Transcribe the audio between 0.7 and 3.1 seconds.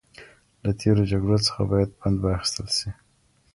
تېرو جګړو څخه باید پند واخیستل سي.